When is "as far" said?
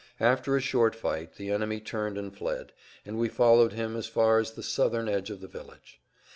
3.95-4.39